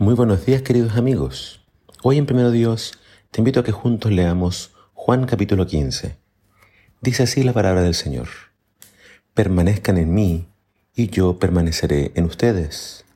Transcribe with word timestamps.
Muy 0.00 0.14
buenos 0.14 0.46
días 0.46 0.62
queridos 0.62 0.96
amigos. 0.96 1.60
Hoy 2.04 2.18
en 2.18 2.26
Primero 2.26 2.52
Dios 2.52 2.92
te 3.32 3.40
invito 3.40 3.58
a 3.58 3.64
que 3.64 3.72
juntos 3.72 4.12
leamos 4.12 4.70
Juan 4.94 5.26
capítulo 5.26 5.66
15. 5.66 6.16
Dice 7.00 7.24
así 7.24 7.42
la 7.42 7.52
palabra 7.52 7.82
del 7.82 7.96
Señor. 7.96 8.28
Permanezcan 9.34 9.98
en 9.98 10.14
mí 10.14 10.46
y 10.94 11.08
yo 11.08 11.40
permaneceré 11.40 12.12
en 12.14 12.26
ustedes. 12.26 13.06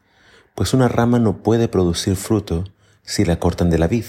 Pues 0.56 0.74
una 0.74 0.88
rama 0.88 1.20
no 1.20 1.44
puede 1.44 1.68
producir 1.68 2.16
fruto 2.16 2.64
si 3.04 3.24
la 3.24 3.38
cortan 3.38 3.70
de 3.70 3.78
la 3.78 3.86
vid, 3.86 4.06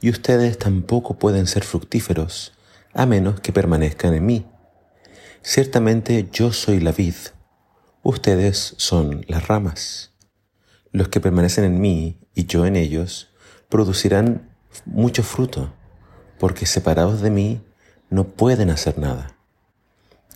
y 0.00 0.10
ustedes 0.10 0.58
tampoco 0.58 1.14
pueden 1.16 1.46
ser 1.46 1.62
fructíferos 1.62 2.54
a 2.92 3.06
menos 3.06 3.38
que 3.38 3.52
permanezcan 3.52 4.14
en 4.14 4.26
mí. 4.26 4.46
Ciertamente 5.42 6.28
yo 6.32 6.52
soy 6.52 6.80
la 6.80 6.90
vid, 6.90 7.14
ustedes 8.02 8.74
son 8.78 9.24
las 9.28 9.46
ramas. 9.46 10.13
Los 10.94 11.08
que 11.08 11.18
permanecen 11.18 11.64
en 11.64 11.80
mí 11.80 12.20
y 12.36 12.46
yo 12.46 12.66
en 12.66 12.76
ellos 12.76 13.28
producirán 13.68 14.54
mucho 14.86 15.24
fruto, 15.24 15.74
porque 16.38 16.66
separados 16.66 17.20
de 17.20 17.30
mí 17.30 17.60
no 18.10 18.28
pueden 18.28 18.70
hacer 18.70 18.96
nada. 18.96 19.34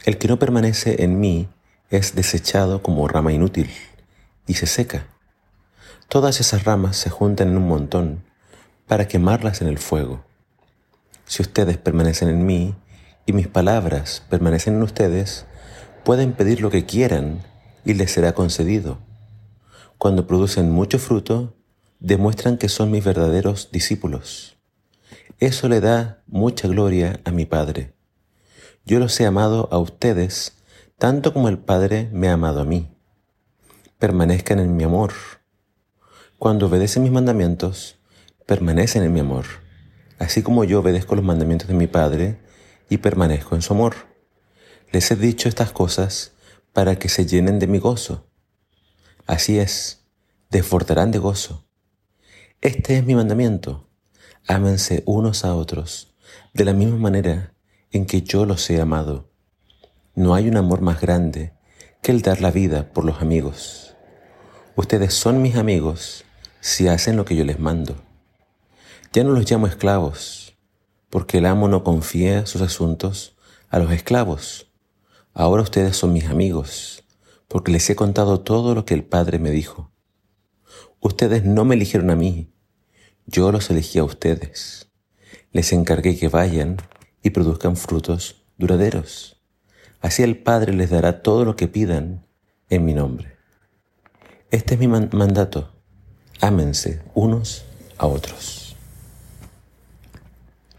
El 0.05 0.19
que 0.19 0.27
no 0.27 0.41
permanece 0.41 1.05
en 1.05 1.21
mí 1.21 1.49
es 1.91 2.17
desechado 2.17 2.83
como 2.83 3.07
rama 3.07 3.33
inútil 3.33 3.71
y 4.49 4.55
se 4.55 4.67
seca. 4.67 5.07
Todas 6.09 6.41
esas 6.41 6.65
ramas 6.65 6.97
se 6.97 7.09
juntan 7.09 7.51
en 7.51 7.57
un 7.57 7.69
montón 7.69 8.25
para 8.89 9.07
quemarlas 9.07 9.63
en 9.63 9.69
el 9.69 9.79
fuego. 9.79 10.25
Si 11.25 11.41
ustedes 11.41 11.77
permanecen 11.77 12.31
en 12.31 12.45
mí 12.45 12.75
y 13.27 13.33
mis 13.33 13.47
palabras 13.47 14.25
permanecen 14.29 14.75
en 14.75 14.83
ustedes, 14.83 15.47
pueden 16.03 16.33
pedir 16.33 16.61
lo 16.61 16.71
que 16.71 16.85
quieran 16.85 17.45
y 17.85 17.95
les 17.95 18.11
será 18.11 18.33
concedido 18.33 19.07
cuando 19.99 20.27
producen 20.29 20.71
mucho 20.71 20.99
fruto, 21.01 21.57
demuestran 21.99 22.57
que 22.57 22.69
son 22.69 22.91
mis 22.93 23.05
verdaderos 23.05 23.71
discípulos. 23.73 24.57
Eso 25.41 25.69
le 25.69 25.81
da 25.81 26.23
mucha 26.27 26.69
gloria 26.69 27.21
a 27.25 27.33
mi 27.33 27.47
Padre. 27.47 27.95
Yo 28.85 29.01
los 29.01 29.19
he 29.21 29.27
amado 29.27 29.69
a 29.73 29.79
ustedes 29.79 30.55
tanto 30.99 31.33
como 31.33 31.49
el 31.49 31.59
Padre 31.59 32.09
me 32.13 32.29
ha 32.29 32.35
amado 32.35 32.61
a 32.61 32.65
mí. 32.65 32.97
Permanezcan 33.99 34.61
en 34.61 34.77
mi 34.77 34.85
amor. 34.85 35.13
Cuando 36.39 36.67
obedecen 36.67 37.03
mis 37.03 37.13
mandamientos, 37.13 37.99
permanecen 38.47 39.03
en 39.03 39.13
mi 39.13 39.21
amor, 39.21 39.47
así 40.19 40.43
como 40.43 40.63
yo 40.63 40.81
obedezco 40.81 41.17
los 41.17 41.25
mandamientos 41.25 41.67
de 41.67 41.75
mi 41.75 41.89
Padre 41.89 42.39
y 42.89 42.99
permanezco 42.99 43.57
en 43.57 43.63
su 43.63 43.75
amor. 43.75 43.95
Les 44.93 45.11
he 45.11 45.17
dicho 45.17 45.49
estas 45.49 45.73
cosas 45.73 46.33
para 46.73 46.97
que 46.97 47.09
se 47.09 47.27
llenen 47.27 47.59
de 47.59 47.67
mi 47.67 47.79
gozo. 47.79 48.28
Así 49.29 49.59
es, 49.59 50.07
desbordarán 50.49 51.11
de 51.11 51.19
gozo. 51.19 51.67
Este 52.63 52.97
es 52.97 53.05
mi 53.05 53.15
mandamiento. 53.15 53.87
Ámense 54.47 55.03
unos 55.05 55.45
a 55.45 55.55
otros 55.55 56.15
de 56.55 56.65
la 56.65 56.73
misma 56.73 56.97
manera 56.97 57.53
en 57.91 58.07
que 58.07 58.23
yo 58.23 58.47
los 58.47 58.71
he 58.71 58.81
amado. 58.81 59.31
No 60.15 60.35
hay 60.35 60.49
un 60.49 60.57
amor 60.57 60.81
más 60.81 61.03
grande 61.03 61.53
que 62.01 62.11
el 62.11 62.23
dar 62.23 62.41
la 62.41 62.51
vida 62.51 62.91
por 62.95 63.05
los 63.05 63.21
amigos. 63.21 63.95
Ustedes 64.77 65.13
son 65.13 65.43
mis 65.43 65.57
amigos 65.57 66.25
si 66.61 66.89
hacen 66.89 67.19
lo 67.19 67.27
que 67.27 67.37
yo 67.37 67.45
les 67.45 67.61
mando. 67.61 67.97
Ya 69.13 69.25
no 69.25 69.33
los 69.33 69.51
llamo 69.51 69.67
esclavos, 69.67 70.57
porque 71.11 71.37
el 71.37 71.45
amo 71.45 71.69
no 71.69 71.85
confía 71.85 72.47
sus 72.47 72.63
asuntos 72.63 73.37
a 73.69 73.79
los 73.79 73.93
esclavos. 73.93 74.73
Ahora 75.35 75.63
ustedes 75.63 75.99
son 75.99 76.15
mis 76.15 76.25
amigos 76.31 77.05
porque 77.49 77.73
les 77.73 77.89
he 77.89 77.97
contado 77.97 78.41
todo 78.41 78.75
lo 78.75 78.85
que 78.85 78.95
el 78.95 79.05
Padre 79.05 79.39
me 79.39 79.51
dijo. 79.51 79.91
Ustedes 81.01 81.45
no 81.45 81.65
me 81.65 81.75
eligieron 81.75 82.11
a 82.11 82.17
mí, 82.17 82.53
yo 83.27 83.51
los 83.51 83.71
elegí 83.71 83.99
a 83.99 84.05
ustedes. 84.05 84.91
Les 85.51 85.73
encargué 85.73 86.19
que 86.19 86.29
vayan 86.29 86.77
y 87.23 87.31
produzcan 87.31 87.77
frutos 87.77 88.45
duraderos. 88.59 89.41
Así 90.01 90.23
el 90.23 90.39
Padre 90.39 90.75
les 90.75 90.91
dará 90.91 91.23
todo 91.23 91.45
lo 91.45 91.57
que 91.57 91.69
pidan 91.69 92.27
en 92.69 92.85
mi 92.85 92.93
nombre. 92.93 93.37
Este 94.51 94.75
es 94.75 94.81
mi 94.81 94.87
mandato. 94.87 95.73
Ámense 96.41 97.03
unos 97.15 97.65
a 97.97 98.07
otros. 98.07 98.77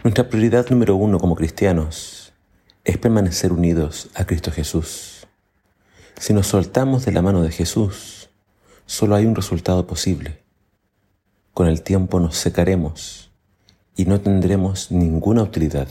Nuestra 0.03 0.29
prioridad 0.29 0.69
número 0.69 0.95
uno 0.95 1.19
como 1.19 1.35
cristianos 1.35 2.33
es 2.83 2.97
permanecer 2.97 3.51
unidos 3.51 4.09
a 4.15 4.25
Cristo 4.25 4.51
Jesús 4.51 5.18
si 6.19 6.33
nos 6.33 6.47
soltamos 6.47 7.05
de 7.05 7.13
la 7.13 7.21
mano 7.21 7.41
de 7.41 7.49
Jesús, 7.49 8.29
solo 8.85 9.15
hay 9.15 9.25
un 9.25 9.35
resultado 9.35 9.87
posible. 9.87 10.43
Con 11.53 11.67
el 11.67 11.81
tiempo 11.81 12.19
nos 12.19 12.35
secaremos 12.35 13.31
y 13.95 14.03
no 14.03 14.19
tendremos 14.19 14.91
ninguna 14.91 15.43
utilidad. 15.43 15.87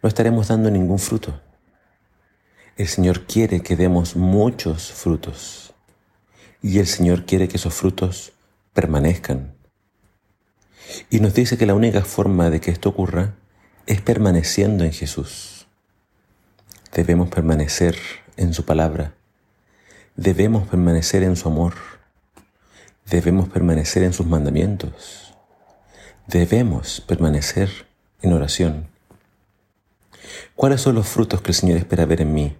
No 0.00 0.08
estaremos 0.08 0.46
dando 0.46 0.70
ningún 0.70 1.00
fruto. 1.00 1.40
El 2.76 2.86
Señor 2.86 3.26
quiere 3.26 3.62
que 3.62 3.74
demos 3.74 4.14
muchos 4.14 4.92
frutos 4.92 5.74
y 6.62 6.78
el 6.78 6.86
Señor 6.86 7.24
quiere 7.26 7.48
que 7.48 7.56
esos 7.56 7.74
frutos 7.74 8.32
permanezcan. 8.74 9.54
Y 11.10 11.18
nos 11.18 11.34
dice 11.34 11.58
que 11.58 11.66
la 11.66 11.74
única 11.74 12.02
forma 12.02 12.48
de 12.48 12.60
que 12.60 12.70
esto 12.70 12.90
ocurra 12.90 13.34
es 13.86 14.00
permaneciendo 14.00 14.84
en 14.84 14.92
Jesús. 14.92 15.66
Debemos 16.92 17.28
permanecer 17.28 17.96
en 18.36 18.54
su 18.54 18.64
palabra. 18.64 19.14
Debemos 20.16 20.68
permanecer 20.68 21.22
en 21.22 21.36
su 21.36 21.48
amor. 21.48 21.74
Debemos 23.06 23.48
permanecer 23.48 24.02
en 24.02 24.12
sus 24.12 24.26
mandamientos. 24.26 25.34
Debemos 26.26 27.00
permanecer 27.00 27.70
en 28.20 28.32
oración. 28.32 28.88
¿Cuáles 30.54 30.80
son 30.80 30.94
los 30.94 31.08
frutos 31.08 31.40
que 31.40 31.50
el 31.50 31.54
Señor 31.54 31.78
espera 31.78 32.06
ver 32.06 32.20
en 32.20 32.32
mí? 32.32 32.56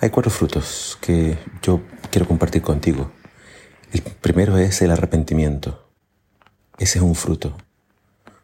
Hay 0.00 0.10
cuatro 0.10 0.30
frutos 0.30 0.98
que 1.00 1.38
yo 1.62 1.80
quiero 2.10 2.26
compartir 2.26 2.62
contigo. 2.62 3.12
El 3.92 4.02
primero 4.02 4.58
es 4.58 4.80
el 4.82 4.90
arrepentimiento. 4.90 5.88
Ese 6.78 6.98
es 6.98 7.04
un 7.04 7.14
fruto. 7.14 7.56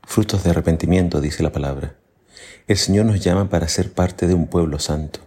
Frutos 0.05 0.45
de 0.45 0.51
arrepentimiento, 0.51 1.21
dice 1.21 1.43
la 1.43 1.51
palabra. 1.51 1.97
El 2.67 2.77
Señor 2.77 3.07
nos 3.07 3.21
llama 3.21 3.49
para 3.49 3.69
ser 3.69 3.93
parte 3.93 4.27
de 4.27 4.35
un 4.35 4.47
pueblo 4.47 4.79
santo. 4.79 5.21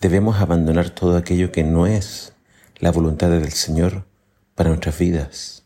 Debemos 0.00 0.40
abandonar 0.40 0.90
todo 0.90 1.16
aquello 1.16 1.52
que 1.52 1.64
no 1.64 1.86
es 1.86 2.32
la 2.78 2.92
voluntad 2.92 3.30
del 3.30 3.52
Señor 3.52 4.06
para 4.54 4.70
nuestras 4.70 4.98
vidas. 4.98 5.64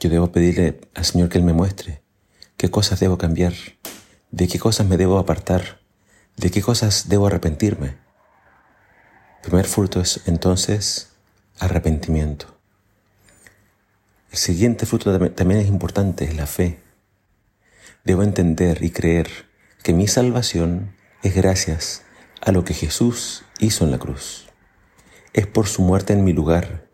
Yo 0.00 0.10
debo 0.10 0.32
pedirle 0.32 0.80
al 0.94 1.04
Señor 1.04 1.28
que 1.28 1.38
Él 1.38 1.44
me 1.44 1.52
muestre 1.52 2.02
qué 2.56 2.70
cosas 2.70 3.00
debo 3.00 3.18
cambiar, 3.18 3.54
de 4.30 4.48
qué 4.48 4.58
cosas 4.58 4.86
me 4.86 4.96
debo 4.96 5.18
apartar, 5.18 5.80
de 6.36 6.50
qué 6.50 6.62
cosas 6.62 7.08
debo 7.08 7.26
arrepentirme. 7.26 7.96
El 9.42 9.50
primer 9.50 9.66
fruto 9.66 10.00
es 10.00 10.22
entonces 10.26 11.10
arrepentimiento. 11.58 12.46
El 14.30 14.38
siguiente 14.38 14.86
fruto 14.86 15.18
también 15.30 15.60
es 15.60 15.68
importante, 15.68 16.24
es 16.24 16.36
la 16.36 16.46
fe. 16.46 16.80
Debo 18.06 18.22
entender 18.22 18.84
y 18.84 18.90
creer 18.90 19.28
que 19.82 19.92
mi 19.92 20.06
salvación 20.06 20.94
es 21.24 21.34
gracias 21.34 22.04
a 22.40 22.52
lo 22.52 22.64
que 22.64 22.72
Jesús 22.72 23.42
hizo 23.58 23.84
en 23.84 23.90
la 23.90 23.98
cruz. 23.98 24.46
Es 25.32 25.48
por 25.48 25.66
su 25.66 25.82
muerte 25.82 26.12
en 26.12 26.22
mi 26.22 26.32
lugar 26.32 26.86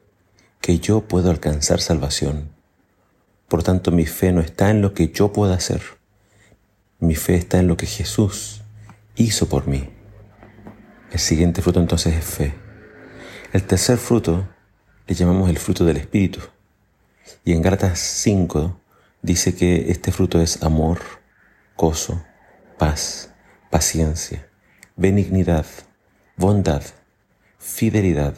que 0.62 0.78
yo 0.78 1.03
puedo 1.03 1.31
alcanzar 1.31 1.83
salvación. 1.83 2.49
Por 3.47 3.62
tanto, 3.62 3.91
mi 3.91 4.06
fe 4.06 4.33
no 4.33 4.41
está 4.41 4.71
en 4.71 4.81
lo 4.81 4.95
que 4.95 5.09
yo 5.09 5.34
pueda 5.34 5.55
hacer. 5.55 5.83
Mi 6.99 7.15
fe 7.15 7.34
está 7.34 7.59
en 7.59 7.69
lo 7.69 7.77
que 7.77 7.84
Jesús 7.84 8.62
hizo 9.15 9.50
por 9.50 9.67
mí. 9.67 9.91
El 11.11 11.19
siguiente 11.19 11.61
fruto 11.61 11.79
entonces 11.79 12.15
es 12.15 12.25
fe. 12.25 12.55
El 13.53 13.65
tercer 13.65 13.99
fruto 13.99 14.49
le 15.06 15.15
llamamos 15.15 15.50
el 15.50 15.59
fruto 15.59 15.85
del 15.85 15.99
Espíritu. 15.99 16.41
Y 17.44 17.53
en 17.53 17.61
Gálatas 17.61 17.99
5 17.99 18.79
dice 19.23 19.55
que 19.55 19.91
este 19.91 20.13
fruto 20.13 20.41
es 20.41 20.63
amor, 20.63 21.01
gozo, 21.77 22.23
paz, 22.79 23.31
paciencia, 23.71 24.49
benignidad, 24.97 25.65
bondad, 26.37 26.83
fidelidad, 27.59 28.35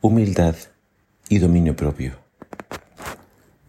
humildad 0.00 0.54
y 1.28 1.38
dominio 1.38 1.74
propio. 1.74 2.18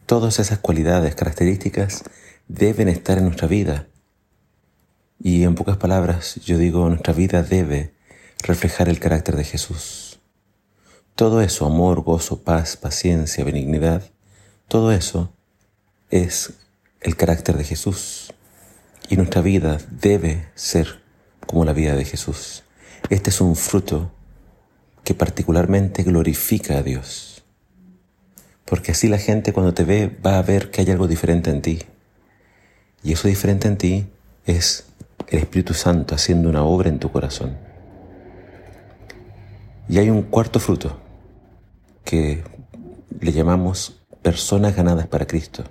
Todas 0.06 0.40
esas 0.40 0.60
cualidades, 0.60 1.16
características 1.16 2.04
deben 2.48 2.90
estar 2.90 3.18
en 3.18 3.26
nuestra 3.26 3.48
vida. 3.48 3.88
Y 5.24 5.44
en 5.44 5.56
pocas 5.56 5.78
palabras, 5.78 6.36
yo 6.44 6.58
digo, 6.58 6.90
nuestra 6.90 7.14
vida 7.14 7.44
debe 7.44 7.94
reflejar 8.44 8.90
el 8.90 9.00
carácter 9.00 9.38
de 9.38 9.46
Jesús. 9.46 10.20
Todo 11.16 11.42
eso, 11.42 11.66
amor, 11.66 12.02
gozo, 12.02 12.44
paz, 12.44 12.76
paciencia, 12.76 13.46
benignidad, 13.46 14.04
todo 14.68 14.92
eso 14.92 15.32
es 16.12 16.54
el 17.02 17.16
carácter 17.16 17.58
de 17.58 17.64
Jesús. 17.64 18.34
Y 19.10 19.18
nuestra 19.18 19.42
vida 19.42 19.80
debe 19.90 20.50
ser 20.56 21.02
como 21.48 21.66
la 21.66 21.74
vida 21.74 21.96
de 21.96 22.06
Jesús. 22.06 22.64
Este 23.10 23.30
es 23.30 23.42
un 23.42 23.56
fruto 23.56 24.12
que 25.04 25.16
particularmente 25.16 26.04
glorifica 26.04 26.78
a 26.78 26.84
Dios. 26.84 27.44
Porque 28.66 28.92
así 28.92 29.08
la 29.08 29.18
gente 29.18 29.52
cuando 29.52 29.74
te 29.74 29.84
ve 29.84 30.16
va 30.26 30.38
a 30.38 30.44
ver 30.44 30.70
que 30.70 30.82
hay 30.82 30.92
algo 30.92 31.08
diferente 31.08 31.50
en 31.50 31.62
ti. 31.62 31.80
Y 33.04 33.14
eso 33.14 33.28
diferente 33.28 33.68
en 33.68 33.78
ti 33.78 34.08
es 34.46 34.86
el 35.28 35.40
Espíritu 35.40 35.74
Santo 35.74 36.16
haciendo 36.16 36.50
una 36.50 36.64
obra 36.64 36.90
en 36.90 37.00
tu 37.00 37.12
corazón. 37.12 37.58
Y 39.90 39.98
hay 39.98 40.10
un 40.10 40.24
cuarto 40.24 40.60
fruto 40.60 41.02
que 42.06 42.44
le 43.20 43.32
llamamos 43.32 44.02
personas 44.22 44.76
ganadas 44.76 45.08
para 45.08 45.26
Cristo. 45.26 45.64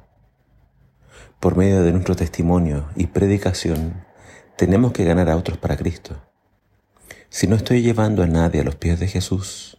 Por 1.41 1.57
medio 1.57 1.83
de 1.83 1.93
nuestro 1.93 2.15
testimonio 2.15 2.91
y 2.97 3.07
predicación, 3.07 4.05
tenemos 4.59 4.93
que 4.93 5.05
ganar 5.05 5.31
a 5.31 5.37
otros 5.37 5.57
para 5.57 5.79
Cristo. 5.79 6.21
Si 7.31 7.47
no 7.47 7.57
estoy 7.57 7.81
llevando 7.81 8.23
a 8.23 8.27
nadie 8.27 8.61
a 8.61 8.65
los 8.65 8.77
pies 8.77 9.01
de 9.01 9.09
Jesús, 9.09 9.79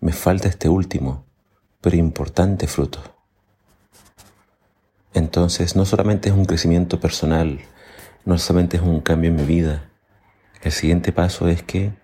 me 0.00 0.12
falta 0.12 0.48
este 0.48 0.68
último, 0.68 1.24
pero 1.80 1.96
importante 1.96 2.66
fruto. 2.66 3.00
Entonces, 5.14 5.76
no 5.76 5.86
solamente 5.86 6.28
es 6.28 6.34
un 6.34 6.44
crecimiento 6.44 7.00
personal, 7.00 7.58
no 8.26 8.36
solamente 8.36 8.76
es 8.76 8.82
un 8.82 9.00
cambio 9.00 9.30
en 9.30 9.36
mi 9.36 9.44
vida, 9.44 9.88
el 10.62 10.72
siguiente 10.72 11.10
paso 11.10 11.48
es 11.48 11.62
que 11.62 11.94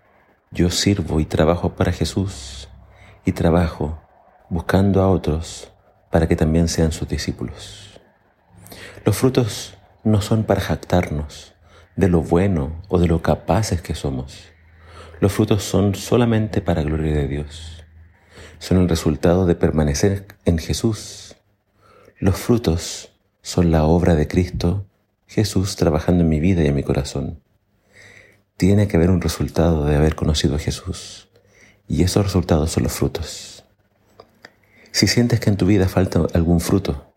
yo 0.50 0.70
sirvo 0.70 1.20
y 1.20 1.26
trabajo 1.26 1.74
para 1.74 1.92
Jesús 1.92 2.70
y 3.26 3.32
trabajo 3.32 4.00
buscando 4.48 5.02
a 5.02 5.10
otros 5.10 5.70
para 6.10 6.26
que 6.26 6.36
también 6.36 6.68
sean 6.68 6.92
sus 6.92 7.06
discípulos. 7.06 7.91
Los 9.04 9.16
frutos 9.16 9.74
no 10.04 10.20
son 10.22 10.44
para 10.44 10.60
jactarnos 10.60 11.54
de 11.96 12.08
lo 12.08 12.22
bueno 12.22 12.82
o 12.88 12.98
de 12.98 13.06
lo 13.06 13.22
capaces 13.22 13.82
que 13.82 13.94
somos. 13.94 14.44
Los 15.20 15.32
frutos 15.32 15.62
son 15.62 15.94
solamente 15.94 16.60
para 16.60 16.82
gloria 16.82 17.14
de 17.14 17.28
Dios 17.28 17.82
son 18.62 18.78
el 18.78 18.88
resultado 18.88 19.44
de 19.44 19.56
permanecer 19.56 20.24
en 20.44 20.56
Jesús. 20.56 21.34
Los 22.20 22.36
frutos 22.36 23.10
son 23.42 23.72
la 23.72 23.82
obra 23.82 24.14
de 24.14 24.28
Cristo, 24.28 24.86
Jesús 25.26 25.74
trabajando 25.74 26.22
en 26.22 26.28
mi 26.28 26.38
vida 26.38 26.62
y 26.62 26.68
en 26.68 26.76
mi 26.76 26.84
corazón. 26.84 27.42
Tiene 28.56 28.86
que 28.86 28.98
haber 28.98 29.10
un 29.10 29.20
resultado 29.20 29.84
de 29.84 29.96
haber 29.96 30.14
conocido 30.14 30.54
a 30.54 30.60
Jesús. 30.60 31.28
Y 31.88 32.04
esos 32.04 32.24
resultados 32.24 32.70
son 32.70 32.84
los 32.84 32.92
frutos. 32.92 33.64
Si 34.92 35.08
sientes 35.08 35.40
que 35.40 35.50
en 35.50 35.56
tu 35.56 35.66
vida 35.66 35.88
falta 35.88 36.24
algún 36.32 36.60
fruto, 36.60 37.11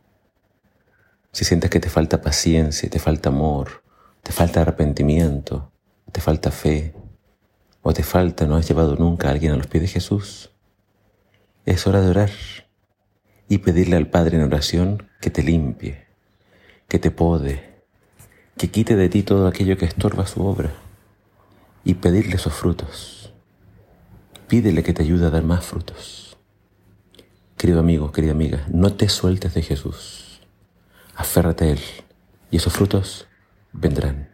si 1.35 1.43
sientes 1.43 1.69
que 1.69 1.81
te 1.81 1.89
falta 1.89 2.21
paciencia, 2.21 2.89
te 2.89 2.97
falta 2.97 3.27
amor, 3.27 3.83
te 4.23 4.31
falta 4.31 4.61
arrepentimiento, 4.61 5.69
te 6.13 6.21
falta 6.21 6.49
fe, 6.49 6.93
o 7.81 7.91
te 7.91 8.03
falta, 8.03 8.45
no 8.45 8.55
has 8.55 8.65
llevado 8.65 8.95
nunca 8.95 9.27
a 9.27 9.31
alguien 9.31 9.51
a 9.51 9.57
los 9.57 9.67
pies 9.67 9.81
de 9.81 9.89
Jesús, 9.89 10.51
es 11.65 11.87
hora 11.87 11.99
de 11.99 12.09
orar 12.09 12.31
y 13.49 13.57
pedirle 13.57 13.97
al 13.97 14.07
Padre 14.07 14.37
en 14.37 14.43
oración 14.43 15.09
que 15.19 15.29
te 15.29 15.43
limpie, 15.43 16.05
que 16.87 16.99
te 16.99 17.11
pode, 17.11 17.83
que 18.55 18.71
quite 18.71 18.95
de 18.95 19.09
ti 19.09 19.21
todo 19.21 19.45
aquello 19.45 19.77
que 19.77 19.83
estorba 19.83 20.27
su 20.27 20.41
obra 20.41 20.71
y 21.83 21.95
pedirle 21.95 22.37
esos 22.37 22.53
frutos. 22.53 23.33
Pídele 24.47 24.83
que 24.83 24.93
te 24.93 25.03
ayude 25.03 25.25
a 25.25 25.31
dar 25.31 25.43
más 25.43 25.65
frutos. 25.65 26.37
Querido 27.57 27.81
amigo, 27.81 28.13
querida 28.13 28.31
amiga, 28.31 28.65
no 28.71 28.93
te 28.93 29.09
sueltes 29.09 29.53
de 29.53 29.63
Jesús. 29.63 30.24
Aférrate 31.15 31.65
a 31.65 31.67
Él 31.69 31.79
y 32.51 32.57
esos 32.57 32.73
frutos 32.73 33.27
vendrán. 33.71 34.29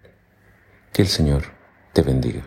Que 0.92 1.04
el 1.04 1.08
Señor 1.08 1.44
te 1.94 2.02
bendiga. 2.02 2.44